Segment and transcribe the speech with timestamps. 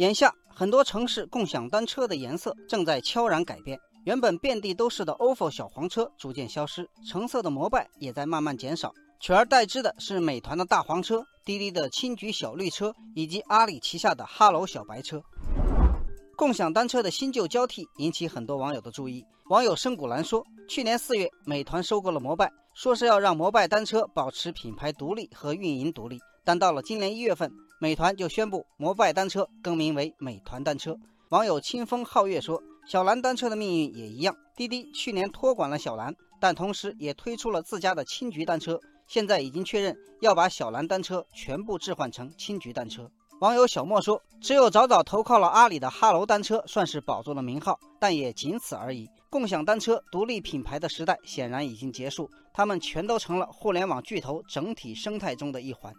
[0.00, 3.78] 眼下，很多城市共享单车的颜色正在悄然改变。
[4.06, 15.22] 原本遍地都是的 ofo 小黄车逐渐消失，橙色的摩拜也在慢慢减少，取而代之的是美团的大黄车、滴滴的青桔小绿车以及阿里旗下的哈喽小白车。
[16.34, 19.22] 共享单车的新旧交替引起很多网友的注意。
[19.50, 27.52] 网友深谷兰说，去年四月，美团收购了摩拜，说是要让摩拜单车保持品牌独立和运营独立，但到了今年一月份。
[27.82, 30.94] 美团就宣布摩拜单车更名为美团单车。
[31.30, 49.08] 网友清风皓月说：“小蓝单车的命运也一样，滴滴去年托管了小蓝，但同时也推出了自家的青桔单车，现在已经确认要把小蓝单车全部置换成青桔单车。”网友小莫说：“只有早早投靠了阿里的哈喽单车，算是保住了名号，但也仅此而已。
[49.30, 55.94] 共享单车独立品牌的时代显然已经结束，他们全都成了互联网巨头整体生态中的一环。”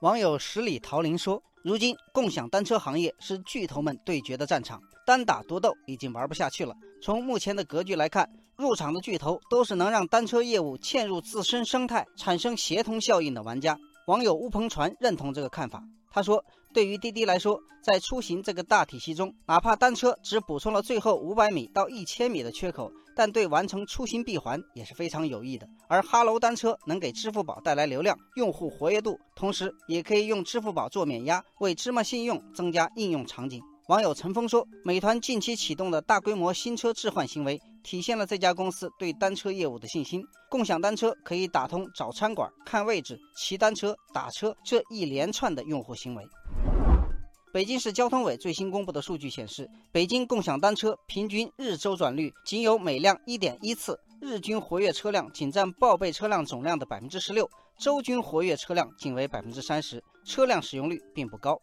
[0.00, 6.72] 网友十里桃林说：“如今共享单车行业是巨头们对决的战场，单打独斗已经玩不下去了。
[7.02, 15.82] 从目前的格局来看，入场的巨头都是能让单车业务嵌入自身生态、产生协同效应的玩家。”网友乌篷船认同这个看法。
[16.12, 25.68] 他说：“对于滴滴来说，在出行这个大体系中，哪怕单车只补充了最后五百米到一千米的缺口，但对完成出行闭环也是非常有益的。
[25.88, 40.22] 而哈喽单车能给支付宝带来流量、用户活跃度，同时也可以用支付宝做免押，为芝麻信用增加应用场景。”网友陈峰说：“美团近期启动的大规模新车置换行为，体现了这家公司对单车业务的信心。
[40.48, 46.22] 共享单车可以打通找餐馆、看位置、骑单车、打车这一连串的用户行为。”
[47.50, 61.58] 北京市交通委最新公布的数据显示，北京共享单车平均日周转率仅有每辆一点一次，日均活跃车辆仅占报备车辆总量的百分之十六，周均活跃车辆仅为百分之三十，车辆使用率并不高。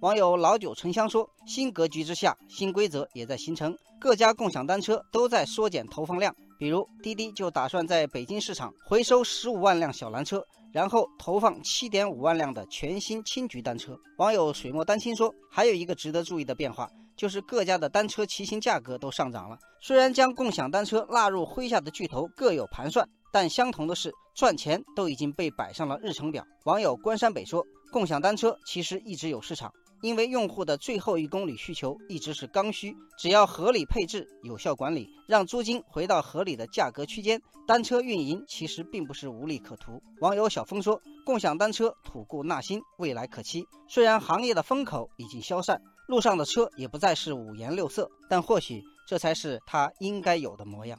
[0.00, 3.76] 网友老九沉香说：“新格局之下，新规则也在形成。
[3.98, 19.56] 各家共享单车都在缩减投放量，比如滴滴就打算在北京市场回收十五万辆小蓝车，然后投放七点五万辆的全新青桔单车。”网友水墨丹青说：“还有一个值得注意的变化，就是各家的单车骑行价格都上涨了。
[19.80, 40.00] 虽然将共享单车纳入麾下的巨头各有盘算，但相同的是，赚钱都已经被摆上了日程表。”网友关山北说：“共享单车其实一直有市场。”因为用户的最后一公里需求一直是刚需，只要合理配置、有效管理，让租金回到合理的价格区间，单车运营其实并不是无利可图。
[40.20, 43.66] 网友小峰说：“共享单车吐故纳新，未来可期。
[43.88, 50.98] 虽然行业的风口已经消散，路上的车也不再是五颜六色，但或许这才是它应该有的模样。”